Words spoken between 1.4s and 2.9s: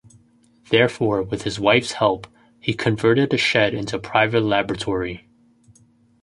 his wife's help, he